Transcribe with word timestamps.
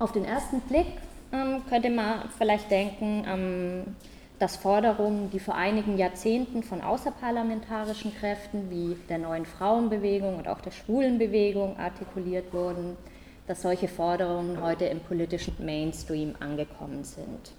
Auf 0.00 0.12
den 0.12 0.24
ersten 0.24 0.62
Blick 0.62 0.86
ähm, 1.30 1.60
könnte 1.68 1.90
man 1.90 2.30
vielleicht 2.38 2.70
denken, 2.70 3.22
ähm, 3.28 3.96
dass 4.38 4.56
Forderungen, 4.56 5.28
die 5.30 5.38
vor 5.38 5.54
einigen 5.54 5.98
Jahrzehnten 5.98 6.62
von 6.62 6.80
außerparlamentarischen 6.80 8.16
Kräften 8.16 8.70
wie 8.70 8.96
der 9.10 9.18
neuen 9.18 9.44
Frauenbewegung 9.44 10.38
und 10.38 10.48
auch 10.48 10.62
der 10.62 10.70
Schwulenbewegung 10.70 11.78
artikuliert 11.78 12.50
wurden, 12.54 12.96
dass 13.46 13.60
solche 13.60 13.88
Forderungen 13.88 14.62
heute 14.62 14.86
im 14.86 15.00
politischen 15.00 15.54
Mainstream 15.62 16.34
angekommen 16.40 17.04
sind. 17.04 17.52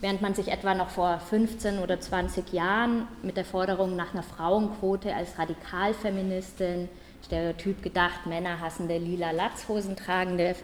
Während 0.00 0.20
man 0.20 0.34
sich 0.34 0.48
etwa 0.48 0.74
noch 0.74 0.90
vor 0.90 1.20
15 1.20 1.78
oder 1.78 2.00
20 2.00 2.52
Jahren 2.52 3.06
mit 3.22 3.36
der 3.36 3.44
Forderung 3.44 3.94
nach 3.94 4.14
einer 4.14 4.24
Frauenquote 4.24 5.14
als 5.14 5.38
Radikalfeministin, 5.38 6.88
stereotyp 7.24 7.82
gedacht, 7.82 8.26
männerhassende, 8.26 8.98
lila 8.98 9.30
Latzhosen 9.30 9.96
tragende 9.96 10.54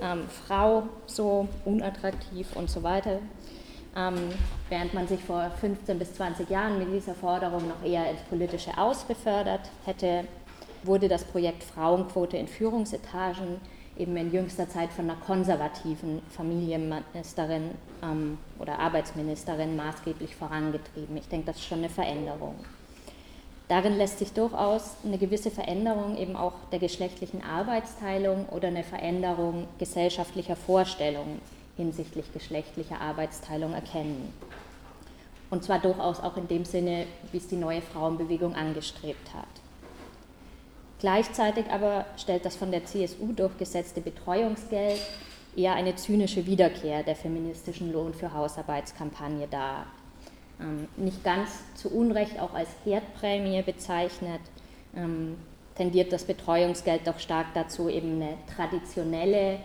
ähm, 0.00 0.24
Frau 0.46 0.84
so 1.06 1.48
unattraktiv 1.64 2.48
und 2.54 2.70
so 2.70 2.82
weiter, 2.82 3.18
ähm, 3.96 4.30
während 4.68 4.94
man 4.94 5.08
sich 5.08 5.22
vor 5.22 5.50
15 5.60 5.98
bis 5.98 6.14
20 6.14 6.48
Jahren 6.50 6.78
mit 6.78 6.92
dieser 6.92 7.14
Forderung 7.14 7.68
noch 7.68 7.84
eher 7.84 8.10
ins 8.10 8.22
politische 8.22 8.76
Aus 8.78 9.04
befördert 9.04 9.70
hätte, 9.84 10.24
wurde 10.84 11.08
das 11.08 11.24
Projekt 11.24 11.64
Frauenquote 11.64 12.36
in 12.36 12.48
Führungsetagen 12.48 13.60
eben 13.98 14.16
in 14.16 14.32
jüngster 14.32 14.68
Zeit 14.68 14.90
von 14.92 15.10
einer 15.10 15.18
konservativen 15.20 16.22
Familienministerin 16.30 17.72
ähm, 18.02 18.38
oder 18.60 18.78
Arbeitsministerin 18.78 19.74
maßgeblich 19.76 20.36
vorangetrieben. 20.36 21.16
Ich 21.16 21.28
denke, 21.28 21.46
das 21.46 21.56
ist 21.56 21.66
schon 21.66 21.78
eine 21.78 21.88
Veränderung. 21.88 22.54
Darin 23.68 23.98
lässt 23.98 24.18
sich 24.18 24.32
durchaus 24.32 24.96
eine 25.04 25.18
gewisse 25.18 25.50
Veränderung 25.50 26.16
eben 26.16 26.36
auch 26.36 26.54
der 26.72 26.78
geschlechtlichen 26.78 27.42
Arbeitsteilung 27.42 28.46
oder 28.48 28.68
eine 28.68 28.82
Veränderung 28.82 29.68
gesellschaftlicher 29.78 30.56
Vorstellungen 30.56 31.40
hinsichtlich 31.76 32.32
geschlechtlicher 32.32 33.00
Arbeitsteilung 33.00 33.74
erkennen. 33.74 34.32
Und 35.50 35.64
zwar 35.64 35.78
durchaus 35.78 36.20
auch 36.20 36.36
in 36.36 36.48
dem 36.48 36.64
Sinne, 36.64 37.06
wie 37.30 37.38
es 37.38 37.48
die 37.48 37.56
neue 37.56 37.82
Frauenbewegung 37.82 38.54
angestrebt 38.54 39.34
hat. 39.34 39.48
Gleichzeitig 40.98 41.66
aber 41.70 42.06
stellt 42.16 42.44
das 42.44 42.56
von 42.56 42.70
der 42.70 42.84
CSU 42.84 43.32
durchgesetzte 43.32 44.00
Betreuungsgeld 44.00 45.00
eher 45.56 45.74
eine 45.74 45.94
zynische 45.94 46.46
Wiederkehr 46.46 47.02
der 47.02 47.16
feministischen 47.16 47.92
Lohn 47.92 48.14
für 48.14 48.32
Hausarbeitskampagne 48.32 49.46
dar. 49.46 49.86
Ähm, 50.60 50.88
nicht 50.96 51.22
ganz 51.22 51.50
zu 51.74 51.90
Unrecht 51.90 52.40
auch 52.40 52.54
als 52.54 52.68
Herdprämie 52.84 53.62
bezeichnet, 53.62 54.40
ähm, 54.96 55.36
tendiert 55.76 56.12
das 56.12 56.24
Betreuungsgeld 56.24 57.06
doch 57.06 57.20
stark 57.20 57.46
dazu, 57.54 57.88
eben 57.88 58.20
eine 58.20 58.34
traditionelle 58.54 59.60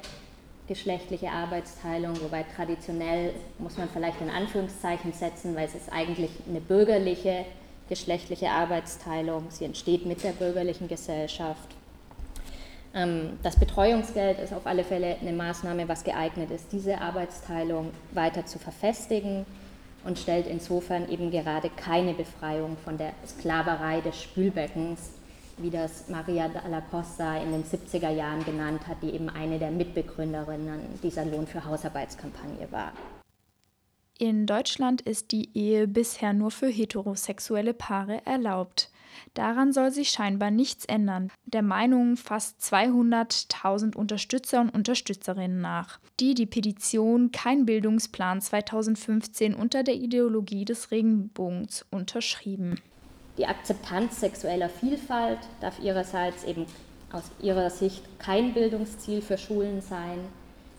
geschlechtliche 0.67 1.29
Arbeitsteilung, 1.29 2.21
wobei 2.21 2.45
traditionell 2.55 3.33
muss 3.57 3.77
man 3.77 3.89
vielleicht 3.89 4.21
in 4.21 4.29
Anführungszeichen 4.29 5.11
setzen, 5.11 5.55
weil 5.55 5.65
es 5.65 5.75
ist 5.75 5.91
eigentlich 5.91 6.31
eine 6.47 6.61
bürgerliche 6.61 7.45
geschlechtliche 7.89 8.49
Arbeitsteilung. 8.49 9.47
Sie 9.49 9.65
entsteht 9.65 10.05
mit 10.05 10.23
der 10.23 10.31
bürgerlichen 10.31 10.87
Gesellschaft. 10.87 11.69
Ähm, 12.93 13.39
das 13.41 13.57
Betreuungsgeld 13.57 14.39
ist 14.39 14.53
auf 14.53 14.65
alle 14.67 14.83
Fälle 14.83 15.17
eine 15.19 15.33
Maßnahme, 15.33 15.87
was 15.89 16.03
geeignet 16.03 16.51
ist, 16.51 16.71
diese 16.71 17.01
Arbeitsteilung 17.01 17.91
weiter 18.13 18.45
zu 18.45 18.59
verfestigen 18.59 19.45
und 20.03 20.19
stellt 20.19 20.47
insofern 20.47 21.09
eben 21.09 21.31
gerade 21.31 21.69
keine 21.69 22.13
Befreiung 22.13 22.77
von 22.83 22.97
der 22.97 23.13
Sklaverei 23.25 24.01
des 24.01 24.21
Spülbeckens, 24.21 25.11
wie 25.57 25.69
das 25.69 26.09
Maria 26.09 26.47
dalla 26.47 26.81
Costa 26.81 27.37
in 27.37 27.51
den 27.51 27.63
70er 27.63 28.09
Jahren 28.09 28.43
genannt 28.43 28.87
hat, 28.87 28.97
die 29.01 29.11
eben 29.11 29.29
eine 29.29 29.59
der 29.59 29.71
Mitbegründerinnen 29.71 30.99
dieser 31.01 31.25
Lohn 31.25 31.47
für 31.47 31.63
Hausarbeitskampagne 31.63 32.71
war. 32.71 32.91
In 34.17 34.45
Deutschland 34.45 35.01
ist 35.01 35.31
die 35.31 35.49
Ehe 35.53 35.87
bisher 35.87 36.33
nur 36.33 36.51
für 36.51 36.67
heterosexuelle 36.67 37.73
Paare 37.73 38.25
erlaubt. 38.25 38.89
Daran 39.33 39.73
soll 39.73 39.91
sich 39.91 40.09
scheinbar 40.09 40.51
nichts 40.51 40.85
ändern, 40.85 41.31
der 41.45 41.61
Meinung 41.61 42.17
fast 42.17 42.61
200.000 42.61 43.95
Unterstützer 43.95 44.61
und 44.61 44.73
Unterstützerinnen 44.73 45.61
nach, 45.61 45.99
die 46.19 46.33
die 46.33 46.45
Petition 46.45 47.31
Kein 47.31 47.65
Bildungsplan 47.65 48.41
2015 48.41 49.55
unter 49.55 49.83
der 49.83 49.95
Ideologie 49.95 50.65
des 50.65 50.91
Regenbogens 50.91 51.85
unterschrieben. 51.91 52.79
Die 53.37 53.47
Akzeptanz 53.47 54.19
sexueller 54.19 54.69
Vielfalt 54.69 55.39
darf 55.59 55.79
ihrerseits 55.79 56.43
eben 56.43 56.65
aus 57.11 57.23
ihrer 57.41 57.69
Sicht 57.69 58.03
kein 58.19 58.53
Bildungsziel 58.53 59.21
für 59.21 59.37
Schulen 59.37 59.81
sein, 59.81 60.19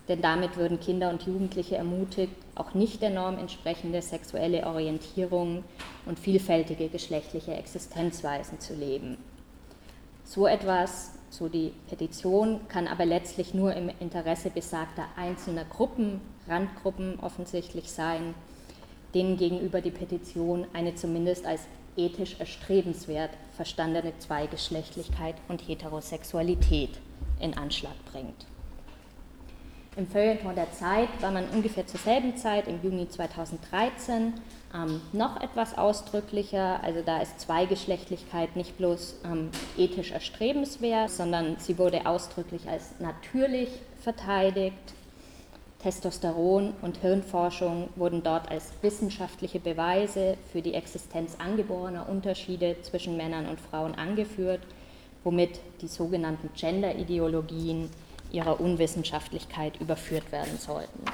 denn 0.09 0.21
damit 0.21 0.57
würden 0.57 0.79
Kinder 0.79 1.11
und 1.11 1.23
Jugendliche 1.23 1.77
ermutigt, 1.77 2.35
auch 2.55 2.75
nicht 2.75 3.03
der 3.03 3.11
Norm 3.11 3.39
entsprechende 3.39 4.03
sexuelle 4.03 4.67
Orientierung 4.67 5.65
und 6.07 6.19
vielfältige 6.19 6.89
geschlechtliche 6.89 7.55
Existenzweisen 7.55 8.61
zu 8.61 8.75
leben. 8.75 9.19
So 10.25 10.47
etwas, 10.47 11.13
so 11.31 11.49
die 11.49 11.73
Petition, 11.89 12.61
kann 12.69 12.89
aber 12.89 13.05
letztlich 13.05 13.55
nur 13.55 13.75
im 13.75 13.91
Interesse 14.01 14.51
besagter 14.51 15.07
einzelner 15.17 15.65
Gruppen, 15.65 16.21
Randgruppen 16.49 17.21
offensichtlich 17.21 17.91
sein, 17.91 18.35
denen 19.15 19.37
gegenüber 19.37 19.81
die 19.81 19.91
Petition 19.91 20.67
eine 20.73 20.95
zumindest 20.95 21.47
als 21.47 21.63
ethisch 21.97 22.37
erstrebenswert 22.41 23.31
verstandene 23.55 24.19
Zweigeschlechtlichkeit 24.19 25.37
und 25.49 25.67
Heterosexualität 25.69 26.99
in 27.41 27.57
Anschlag 27.57 27.95
bringt. 28.11 28.47
Im 29.97 30.09
Feuilleton 30.09 30.57
der 30.57 30.73
Zeit 30.73 31.09
war 31.21 31.31
man 31.31 31.49
ungefähr 31.51 31.87
zur 31.87 32.01
selben 32.01 32.37
Zeit, 32.37 32.67
im 32.67 32.83
Juni 32.83 33.09
2013, 33.09 34.33
ähm, 34.75 35.01
noch 35.13 35.41
etwas 35.41 35.79
ausdrücklicher. 35.79 36.83
Also 36.83 37.01
da 37.07 37.23
ist 37.23 37.39
Zweigeschlechtlichkeit 37.39 38.57
nicht 38.57 38.77
bloß 38.77 39.21
ähm, 39.25 39.51
ethisch 39.79 40.11
erstrebenswert, 40.11 41.11
sondern 41.11 41.57
sie 41.59 41.79
wurde 41.79 42.07
ausdrücklich 42.07 42.69
als 42.69 42.91
natürlich 42.99 43.69
verteidigt. 44.01 44.95
Testosteron 45.81 46.73
und 46.83 46.97
Hirnforschung 46.97 47.89
wurden 47.95 48.25
dort 48.25 48.51
als 48.51 48.73
wissenschaftliche 48.83 49.61
Beweise 49.61 50.37
für 50.51 50.61
die 50.61 50.75
Existenz 50.75 51.37
angeborener 51.39 52.09
Unterschiede 52.09 52.77
zwischen 52.83 53.17
Männern 53.17 53.47
und 53.47 53.61
Frauen 53.61 53.95
angeführt, 53.95 54.63
womit 55.23 55.61
die 55.83 55.89
sogenannten 55.89 56.51
Gender-Ideologien 56.57 57.91
ihrer 58.35 58.61
Unwissenschaftlichkeit 58.61 59.81
überführt 59.81 60.33
werden 60.33 60.59
sollten. 60.59 61.05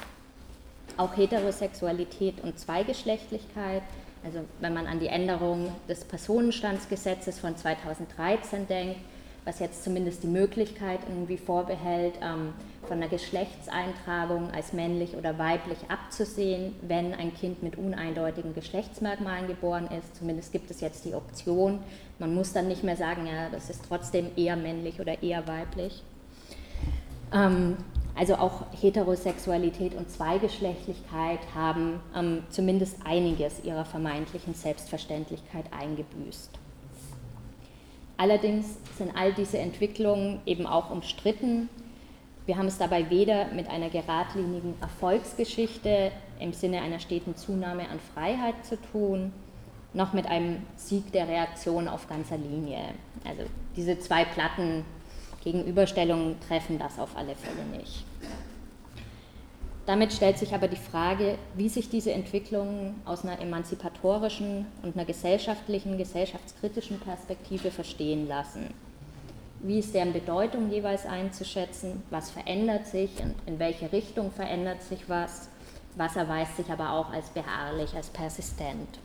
Auch 0.97 1.15
Heterosexualität 1.15 2.41
und 2.43 2.59
Zweigeschlechtlichkeit, 2.59 3.83
also 4.23 4.39
wenn 4.59 4.73
man 4.73 4.87
an 4.87 4.99
die 4.99 5.07
Änderung 5.07 5.73
des 5.87 6.03
Personenstandsgesetzes 6.03 7.39
von 7.39 7.55
2013 7.55 8.67
denkt, 8.67 8.97
was 9.45 9.59
jetzt 9.59 9.83
zumindest 9.83 10.21
die 10.23 10.27
Möglichkeit 10.27 10.99
irgendwie 11.07 11.37
vorbehält, 11.37 12.13
ähm, 12.21 12.53
von 12.83 12.97
einer 12.97 13.07
Geschlechtseintragung 13.07 14.51
als 14.51 14.73
männlich 14.73 15.15
oder 15.15 15.37
weiblich 15.39 15.77
abzusehen, 15.87 16.75
wenn 16.81 17.13
ein 17.13 17.33
Kind 17.33 17.63
mit 17.63 17.75
uneindeutigen 17.75 18.53
Geschlechtsmerkmalen 18.53 19.47
geboren 19.47 19.87
ist. 19.97 20.15
Zumindest 20.15 20.51
gibt 20.51 20.69
es 20.69 20.81
jetzt 20.81 21.05
die 21.05 21.13
Option. 21.13 21.79
Man 22.19 22.35
muss 22.35 22.53
dann 22.53 22.67
nicht 22.67 22.83
mehr 22.83 22.97
sagen, 22.97 23.25
ja, 23.25 23.49
das 23.49 23.69
ist 23.69 23.83
trotzdem 23.87 24.27
eher 24.35 24.55
männlich 24.55 24.99
oder 24.99 25.23
eher 25.23 25.47
weiblich. 25.47 26.03
Ähm, 27.33 27.77
also 28.15 28.35
auch 28.35 28.65
Heterosexualität 28.79 29.95
und 29.95 30.09
Zweigeschlechtlichkeit 30.09 31.39
haben 31.55 31.99
ähm, 32.15 32.43
zumindest 32.49 32.97
einiges 33.05 33.63
ihrer 33.63 33.85
vermeintlichen 33.85 34.53
Selbstverständlichkeit 34.53 35.65
eingebüßt. 35.71 36.51
Allerdings 38.17 38.77
sind 38.97 39.15
all 39.15 39.33
diese 39.33 39.57
Entwicklungen 39.57 40.41
eben 40.45 40.67
auch 40.67 40.91
umstritten. 40.91 41.69
Wir 42.45 42.57
haben 42.57 42.67
es 42.67 42.77
dabei 42.77 43.09
weder 43.09 43.47
mit 43.47 43.69
einer 43.69 43.89
geradlinigen 43.89 44.75
Erfolgsgeschichte 44.81 46.11
im 46.39 46.53
Sinne 46.53 46.81
einer 46.81 46.99
steten 46.99 47.35
Zunahme 47.35 47.89
an 47.89 47.99
Freiheit 48.13 48.63
zu 48.63 48.79
tun, 48.91 49.31
noch 49.93 50.13
mit 50.13 50.27
einem 50.27 50.57
Sieg 50.75 51.11
der 51.13 51.27
Reaktion 51.27 51.87
auf 51.87 52.07
ganzer 52.07 52.37
Linie. 52.37 52.79
Also 53.25 53.43
diese 53.75 53.97
zwei 53.99 54.25
Platten 54.25 54.85
Gegenüberstellungen 55.43 56.39
treffen 56.47 56.79
das 56.79 56.99
auf 56.99 57.15
alle 57.17 57.35
Fälle 57.35 57.65
nicht. 57.77 58.05
Damit 59.85 60.13
stellt 60.13 60.37
sich 60.37 60.53
aber 60.53 60.67
die 60.67 60.75
Frage, 60.75 61.37
wie 61.55 61.67
sich 61.67 61.89
diese 61.89 62.11
Entwicklungen 62.11 63.01
aus 63.03 63.23
einer 63.23 63.41
emanzipatorischen 63.41 64.67
und 64.83 64.95
einer 64.95 65.05
gesellschaftlichen, 65.05 65.97
gesellschaftskritischen 65.97 66.99
Perspektive 66.99 67.71
verstehen 67.71 68.27
lassen. 68.27 68.73
Wie 69.59 69.79
ist 69.79 69.93
deren 69.93 70.13
Bedeutung 70.13 70.71
jeweils 70.71 71.05
einzuschätzen? 71.05 72.03
Was 72.09 72.31
verändert 72.31 72.87
sich? 72.87 73.11
In 73.45 73.59
welche 73.59 73.91
Richtung 73.91 74.31
verändert 74.31 74.81
sich 74.83 75.09
was? 75.09 75.49
Was 75.95 76.15
erweist 76.15 76.57
sich 76.57 76.69
aber 76.71 76.93
auch 76.93 77.11
als 77.11 77.29
beharrlich, 77.29 77.93
als 77.95 78.09
persistent? 78.09 78.99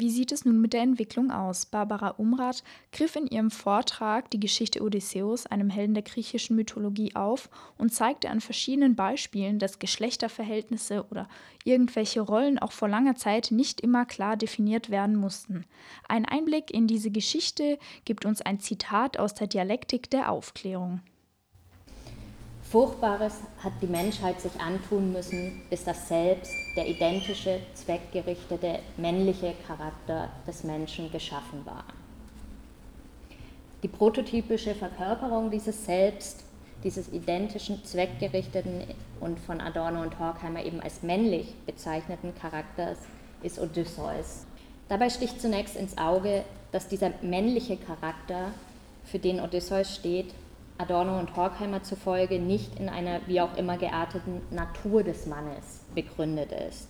Wie 0.00 0.10
sieht 0.10 0.30
es 0.30 0.44
nun 0.44 0.60
mit 0.60 0.74
der 0.74 0.82
Entwicklung 0.82 1.32
aus? 1.32 1.66
Barbara 1.66 2.10
Umrath 2.10 2.62
griff 2.92 3.16
in 3.16 3.26
ihrem 3.26 3.50
Vortrag 3.50 4.30
die 4.30 4.38
Geschichte 4.38 4.80
Odysseus, 4.80 5.46
einem 5.46 5.70
Helden 5.70 5.94
der 5.94 6.04
griechischen 6.04 6.54
Mythologie, 6.54 7.16
auf 7.16 7.50
und 7.78 7.92
zeigte 7.92 8.30
an 8.30 8.40
verschiedenen 8.40 8.94
Beispielen, 8.94 9.58
dass 9.58 9.80
Geschlechterverhältnisse 9.80 11.04
oder 11.10 11.28
irgendwelche 11.64 12.20
Rollen 12.20 12.60
auch 12.60 12.70
vor 12.70 12.88
langer 12.88 13.16
Zeit 13.16 13.50
nicht 13.50 13.80
immer 13.80 14.06
klar 14.06 14.36
definiert 14.36 14.88
werden 14.88 15.16
mussten. 15.16 15.64
Ein 16.06 16.26
Einblick 16.26 16.70
in 16.70 16.86
diese 16.86 17.10
Geschichte 17.10 17.76
gibt 18.04 18.24
uns 18.24 18.40
ein 18.40 18.60
Zitat 18.60 19.18
aus 19.18 19.34
der 19.34 19.48
Dialektik 19.48 20.10
der 20.10 20.30
Aufklärung. 20.30 21.00
Furchtbares 22.70 23.32
hat 23.64 23.72
die 23.80 23.86
Menschheit 23.86 24.42
sich 24.42 24.60
antun 24.60 25.10
müssen, 25.10 25.62
bis 25.70 25.84
das 25.84 26.06
Selbst, 26.06 26.52
der 26.76 26.86
identische, 26.86 27.60
zweckgerichtete, 27.72 28.80
männliche 28.98 29.54
Charakter 29.66 30.28
des 30.46 30.64
Menschen 30.64 31.10
geschaffen 31.10 31.64
war. 31.64 31.84
Die 33.82 33.88
prototypische 33.88 34.74
Verkörperung 34.74 35.50
dieses 35.50 35.86
Selbst, 35.86 36.44
dieses 36.84 37.10
identischen, 37.10 37.82
zweckgerichteten 37.84 38.82
und 39.20 39.40
von 39.40 39.62
Adorno 39.62 40.02
und 40.02 40.18
Horkheimer 40.18 40.62
eben 40.62 40.80
als 40.80 41.02
männlich 41.02 41.54
bezeichneten 41.64 42.34
Charakters 42.38 42.98
ist 43.42 43.58
Odysseus. 43.58 44.44
Dabei 44.90 45.08
sticht 45.08 45.40
zunächst 45.40 45.74
ins 45.74 45.96
Auge, 45.96 46.44
dass 46.72 46.86
dieser 46.88 47.12
männliche 47.22 47.78
Charakter, 47.78 48.52
für 49.04 49.18
den 49.18 49.40
Odysseus 49.40 49.94
steht, 49.94 50.34
Adorno 50.78 51.18
und 51.18 51.34
Horkheimer 51.34 51.82
zufolge 51.82 52.38
nicht 52.38 52.78
in 52.78 52.88
einer 52.88 53.20
wie 53.26 53.40
auch 53.40 53.56
immer 53.56 53.76
gearteten 53.76 54.40
Natur 54.50 55.02
des 55.02 55.26
Mannes 55.26 55.80
begründet 55.94 56.52
ist. 56.52 56.88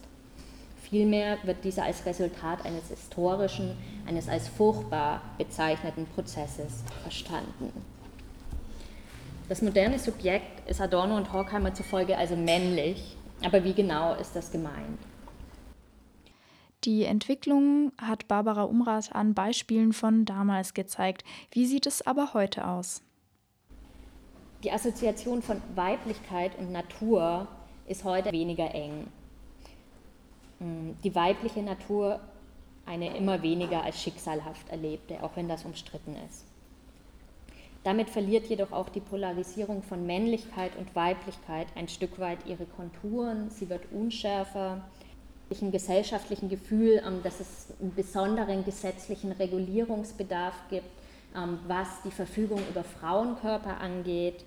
Vielmehr 0.83 1.39
wird 1.43 1.65
dieser 1.65 1.85
als 1.85 2.05
Resultat 2.07 2.65
eines 2.65 2.89
historischen, 2.89 3.77
eines 4.07 4.29
als 4.29 4.49
furchtbar 4.49 5.23
bezeichneten 5.39 6.07
Prozesses 6.07 6.83
verstanden. 7.03 7.73
Das 9.49 9.63
moderne 9.63 9.99
Subjekt 9.99 10.69
ist 10.69 10.81
Adorno 10.81 11.17
und 11.17 11.33
Horkheimer 11.33 11.73
zufolge 11.73 12.17
also 12.17 12.37
männlich, 12.37 13.17
aber 13.43 13.65
wie 13.65 13.73
genau 13.73 14.15
ist 14.15 14.37
das 14.37 14.51
gemeint? 14.51 14.99
Die 16.85 17.05
Entwicklung 17.05 17.93
hat 18.01 18.29
Barbara 18.29 18.65
Umrath 18.65 19.15
an 19.15 19.35
Beispielen 19.35 19.93
von 19.93 20.25
damals 20.27 20.75
gezeigt. 20.75 21.25
Wie 21.51 21.67
sieht 21.67 21.87
es 21.87 22.07
aber 22.07 22.35
heute 22.35 22.67
aus? 22.69 23.03
Die 24.65 24.73
Assoziation 24.73 25.41
von 25.41 25.63
Weiblichkeit 25.77 26.59
und 26.59 26.73
Natur 26.73 27.47
ist 27.87 28.03
heute 28.03 28.33
weniger 28.33 28.75
eng. 28.75 29.07
Hm, 30.59 30.97
die 31.05 31.15
weibliche 31.15 31.63
Natur 31.63 32.19
eine 32.85 33.17
immer 33.17 33.43
weniger 33.43 33.85
als 33.85 34.03
schicksalhaft 34.03 34.69
erlebte, 34.71 35.23
auch 35.23 35.37
wenn 35.37 35.49
das 35.49 35.65
umstritten 35.65 36.17
ist. 36.29 36.45
Damit 37.85 38.11
verliert 38.11 38.47
jedoch 38.47 38.73
auch 38.73 38.89
die 38.89 39.01
Polarisierung 39.01 39.83
von 39.83 40.05
Männlichkeit 40.05 40.73
und 40.77 40.95
Weiblichkeit 40.97 41.69
ein 41.77 41.87
Stück 41.87 42.19
weit 42.19 42.39
ihre 42.47 42.65
Konturen, 42.65 43.51
sie 43.51 43.69
wird 43.69 43.83
unschärfer. 43.93 44.83
Ein 45.63 45.73
gesellschaftlichen 45.73 46.51
Gefühl, 46.51 47.03
ähm, 47.07 47.23
dass 47.23 47.41
es 47.41 47.69
einen 47.81 47.95
besonderen 47.95 48.65
gesetzlichen 48.65 49.33
Regulierungsbedarf 49.33 50.55
gibt, 50.69 50.91
was 51.67 51.89
die 52.05 52.11
Verfügung 52.11 52.61
über 52.71 52.83
Frauenkörper 52.83 53.81
angeht 53.81 54.45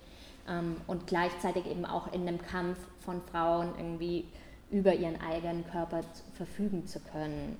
ähm, 0.47 0.77
und 0.87 1.07
gleichzeitig 1.07 1.65
eben 1.65 1.85
auch 1.85 2.11
in 2.13 2.25
dem 2.25 2.41
Kampf 2.41 2.77
von 2.99 3.21
Frauen 3.31 3.69
irgendwie 3.77 4.25
über 4.71 4.93
ihren 4.93 5.19
eigenen 5.21 5.65
Körper 5.69 6.01
verfügen 6.33 6.87
zu 6.87 6.99
können. 6.99 7.57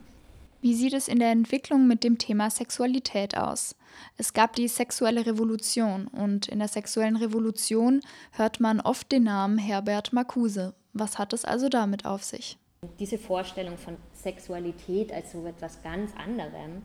Wie 0.61 0.75
sieht 0.75 0.93
es 0.93 1.07
in 1.07 1.19
der 1.19 1.31
Entwicklung 1.31 1.87
mit 1.87 2.03
dem 2.03 2.19
Thema 2.19 2.49
Sexualität 2.51 3.35
aus? 3.35 3.75
Es 4.17 4.33
gab 4.33 4.55
die 4.55 4.67
sexuelle 4.67 5.25
Revolution 5.25 6.07
und 6.07 6.47
in 6.47 6.59
der 6.59 6.67
sexuellen 6.67 7.15
Revolution 7.15 8.01
hört 8.31 8.59
man 8.59 8.79
oft 8.79 9.11
den 9.11 9.23
Namen 9.23 9.57
Herbert 9.57 10.13
Marcuse. 10.13 10.75
Was 10.93 11.17
hat 11.17 11.33
es 11.33 11.45
also 11.45 11.67
damit 11.67 12.05
auf 12.05 12.23
sich? 12.23 12.57
Diese 12.99 13.17
Vorstellung 13.17 13.77
von 13.77 13.97
Sexualität 14.13 15.11
als 15.11 15.31
so 15.31 15.45
etwas 15.45 15.81
ganz 15.81 16.11
anderem 16.15 16.83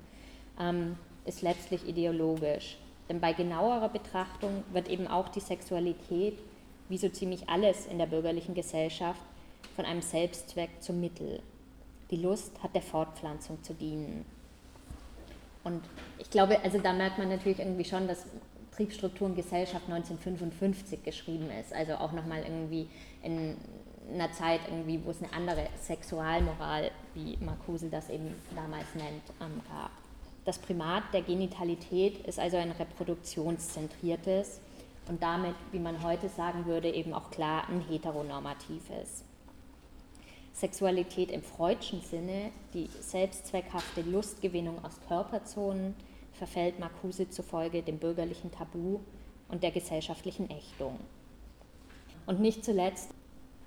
ähm, 0.58 0.96
ist 1.26 1.42
letztlich 1.42 1.86
ideologisch. 1.86 2.78
Denn 3.08 3.20
bei 3.20 3.32
genauerer 3.32 3.88
Betrachtung 3.88 4.64
wird 4.72 4.88
eben 4.88 5.06
auch 5.06 5.28
die 5.28 5.40
Sexualität, 5.40 6.38
wie 6.88 6.98
so 6.98 7.08
ziemlich 7.08 7.48
alles 7.48 7.86
in 7.86 7.98
der 7.98 8.06
bürgerlichen 8.06 8.54
Gesellschaft, 8.54 9.20
von 9.74 9.84
einem 9.84 10.02
Selbstzweck 10.02 10.70
zum 10.80 11.00
Mittel. 11.00 11.42
Die 12.10 12.16
Lust 12.16 12.62
hat 12.62 12.74
der 12.74 12.82
Fortpflanzung 12.82 13.62
zu 13.62 13.74
dienen. 13.74 14.24
Und 15.64 15.82
ich 16.18 16.30
glaube, 16.30 16.60
also 16.62 16.78
da 16.78 16.92
merkt 16.92 17.18
man 17.18 17.28
natürlich 17.28 17.58
irgendwie 17.58 17.84
schon, 17.84 18.06
dass 18.06 18.26
Triebstruktur 18.76 19.28
und 19.28 19.34
Gesellschaft 19.34 19.84
1955 19.88 21.02
geschrieben 21.02 21.50
ist. 21.60 21.72
Also 21.72 21.94
auch 21.94 22.12
nochmal 22.12 22.42
irgendwie 22.42 22.88
in 23.22 23.56
einer 24.12 24.30
Zeit, 24.32 24.60
irgendwie, 24.68 25.04
wo 25.04 25.10
es 25.10 25.22
eine 25.22 25.32
andere 25.32 25.66
Sexualmoral, 25.82 26.90
wie 27.14 27.36
Marcuse 27.38 27.88
das 27.88 28.10
eben 28.10 28.34
damals 28.54 28.86
nennt, 28.94 29.22
ähm, 29.40 29.60
gab. 29.68 29.90
Das 30.46 30.60
Primat 30.60 31.02
der 31.12 31.22
Genitalität 31.22 32.24
ist 32.24 32.38
also 32.38 32.56
ein 32.56 32.70
reproduktionszentriertes 32.70 34.60
und 35.08 35.20
damit, 35.20 35.56
wie 35.72 35.80
man 35.80 36.04
heute 36.04 36.28
sagen 36.28 36.66
würde, 36.66 36.88
eben 36.88 37.12
auch 37.14 37.32
klar 37.32 37.68
ein 37.68 37.80
heteronormatives. 37.80 39.24
Sexualität 40.52 41.32
im 41.32 41.42
freudschen 41.42 42.00
Sinne, 42.00 42.52
die 42.74 42.88
selbstzweckhafte 43.00 44.02
Lustgewinnung 44.02 44.84
aus 44.84 45.00
Körperzonen, 45.08 45.96
verfällt 46.32 46.78
Marcuse 46.78 47.28
zufolge 47.28 47.82
dem 47.82 47.98
bürgerlichen 47.98 48.52
Tabu 48.52 49.00
und 49.48 49.64
der 49.64 49.72
gesellschaftlichen 49.72 50.48
Ächtung. 50.48 51.00
Und 52.24 52.38
nicht 52.38 52.64
zuletzt 52.64 53.10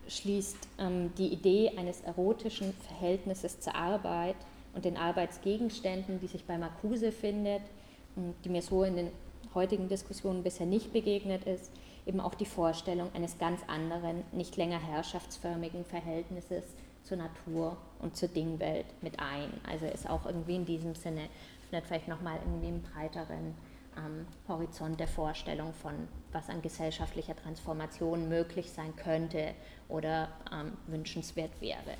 schließt 0.07 0.57
ähm, 0.79 1.13
die 1.17 1.27
Idee 1.27 1.73
eines 1.77 1.99
erotischen 2.01 2.73
Verhältnisses 2.87 3.59
zur 3.59 3.75
Arbeit 3.75 4.37
und 4.73 4.85
den 4.85 4.97
Arbeitsgegenständen, 4.97 6.19
die 6.19 6.27
sich 6.27 6.45
bei 6.45 6.57
Marcuse 6.57 7.11
findet, 7.11 7.61
die 8.43 8.49
mir 8.49 8.61
so 8.61 8.83
in 8.83 8.95
den 8.95 9.11
heutigen 9.53 9.87
Diskussionen 9.87 10.43
bisher 10.43 10.65
nicht 10.65 10.93
begegnet 10.93 11.45
ist, 11.45 11.71
eben 12.05 12.19
auch 12.19 12.35
die 12.35 12.45
Vorstellung 12.45 13.09
eines 13.13 13.37
ganz 13.37 13.61
anderen, 13.67 14.23
nicht 14.31 14.57
länger 14.57 14.79
herrschaftsförmigen 14.79 15.85
Verhältnisses 15.85 16.63
zur 17.03 17.17
Natur 17.17 17.77
und 17.99 18.15
zur 18.15 18.29
Dingwelt 18.29 18.85
mit 19.01 19.19
ein. 19.19 19.49
Also 19.67 19.85
ist 19.85 20.09
auch 20.09 20.25
irgendwie 20.25 20.55
in 20.55 20.65
diesem 20.65 20.95
Sinne 20.95 21.29
vielleicht 21.83 22.07
nochmal 22.07 22.39
irgendwie 22.45 22.67
einen 22.67 22.81
breiteren 22.81 23.55
ähm, 23.97 24.25
Horizont 24.47 24.99
der 24.99 25.07
Vorstellung 25.07 25.73
von, 25.73 25.93
was 26.31 26.49
an 26.49 26.61
gesellschaftlicher 26.61 27.35
Transformation 27.35 28.29
möglich 28.29 28.71
sein 28.71 28.95
könnte 28.95 29.53
oder 29.87 30.29
ähm, 30.51 30.73
wünschenswert 30.87 31.51
wäre. 31.59 31.95